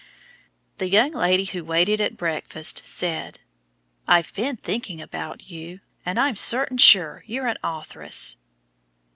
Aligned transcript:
The 0.79 0.89
young 0.89 1.11
"lady" 1.11 1.45
who 1.45 1.63
waited 1.63 2.01
at 2.01 2.17
breakfast 2.17 2.81
said, 2.85 3.37
"I've 4.07 4.33
been 4.33 4.57
thinking 4.57 4.99
about 4.99 5.51
you, 5.51 5.81
and 6.03 6.19
I'm 6.19 6.35
certain 6.37 6.79
sure 6.79 7.23
you're 7.27 7.45
an 7.45 7.59
authoress." 7.63 8.37